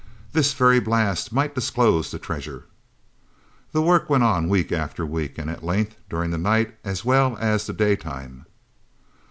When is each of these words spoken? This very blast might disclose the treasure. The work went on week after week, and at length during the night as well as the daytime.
This 0.33 0.53
very 0.55 0.79
blast 0.79 1.31
might 1.31 1.53
disclose 1.53 2.09
the 2.09 2.17
treasure. 2.17 2.65
The 3.71 3.83
work 3.83 4.09
went 4.09 4.23
on 4.23 4.49
week 4.49 4.71
after 4.71 5.05
week, 5.05 5.37
and 5.37 5.47
at 5.47 5.63
length 5.63 5.95
during 6.09 6.31
the 6.31 6.39
night 6.39 6.75
as 6.83 7.05
well 7.05 7.37
as 7.39 7.67
the 7.67 7.73
daytime. 7.73 8.47